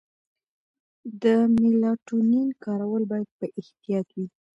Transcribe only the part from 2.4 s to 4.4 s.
کارول باید په احتیاط وي.